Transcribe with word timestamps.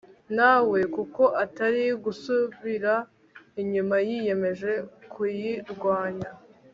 na 0.35 0.53
we 0.69 0.79
kuko 0.95 1.21
atari 1.43 1.83
gusubira 2.03 2.93
inyuma 3.61 3.95
yiyemeje 4.07 4.71
kuyirwanya 5.11 6.29